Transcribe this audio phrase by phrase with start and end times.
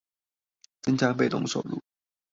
[0.81, 1.79] 增加被動收入